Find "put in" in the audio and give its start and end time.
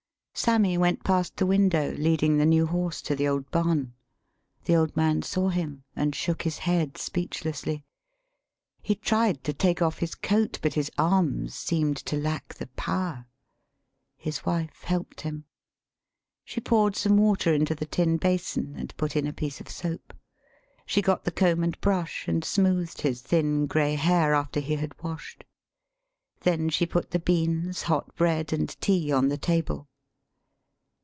18.97-19.27